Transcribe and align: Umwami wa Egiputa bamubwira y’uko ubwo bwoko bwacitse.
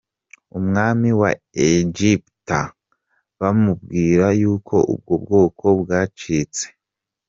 Umwami 0.57 1.09
wa 1.21 1.31
Egiputa 1.69 2.61
bamubwira 3.39 4.25
y’uko 4.39 4.75
ubwo 4.93 5.13
bwoko 5.23 5.65
bwacitse. 5.79 6.65